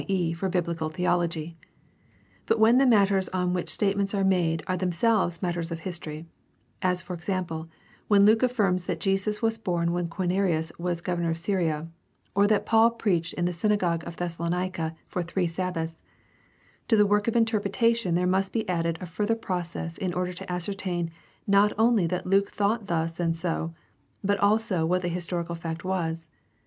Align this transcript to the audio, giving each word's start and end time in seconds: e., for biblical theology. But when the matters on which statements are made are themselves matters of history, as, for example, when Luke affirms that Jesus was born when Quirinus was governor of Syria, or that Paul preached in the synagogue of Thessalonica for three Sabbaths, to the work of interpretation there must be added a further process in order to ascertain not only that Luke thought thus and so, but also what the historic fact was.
e., 0.07 0.33
for 0.33 0.49
biblical 0.49 0.89
theology. 0.89 1.55
But 2.47 2.59
when 2.59 2.79
the 2.79 2.87
matters 2.87 3.29
on 3.29 3.53
which 3.53 3.69
statements 3.69 4.15
are 4.15 4.23
made 4.23 4.63
are 4.65 4.75
themselves 4.75 5.43
matters 5.43 5.69
of 5.71 5.81
history, 5.81 6.25
as, 6.81 7.03
for 7.03 7.13
example, 7.13 7.69
when 8.07 8.25
Luke 8.25 8.41
affirms 8.41 8.85
that 8.85 8.99
Jesus 8.99 9.43
was 9.43 9.59
born 9.59 9.91
when 9.91 10.07
Quirinus 10.07 10.71
was 10.79 11.01
governor 11.01 11.29
of 11.29 11.37
Syria, 11.37 11.87
or 12.33 12.47
that 12.47 12.65
Paul 12.65 12.89
preached 12.89 13.33
in 13.35 13.45
the 13.45 13.53
synagogue 13.53 14.03
of 14.07 14.15
Thessalonica 14.15 14.95
for 15.07 15.21
three 15.21 15.45
Sabbaths, 15.45 16.01
to 16.87 16.97
the 16.97 17.05
work 17.05 17.27
of 17.27 17.35
interpretation 17.35 18.15
there 18.15 18.25
must 18.25 18.53
be 18.53 18.67
added 18.67 18.97
a 18.99 19.05
further 19.05 19.35
process 19.35 19.99
in 19.99 20.15
order 20.15 20.33
to 20.33 20.51
ascertain 20.51 21.11
not 21.45 21.73
only 21.77 22.07
that 22.07 22.25
Luke 22.25 22.49
thought 22.49 22.87
thus 22.87 23.19
and 23.19 23.37
so, 23.37 23.75
but 24.23 24.39
also 24.39 24.83
what 24.83 25.03
the 25.03 25.09
historic 25.09 25.55
fact 25.57 25.83
was. 25.83 26.27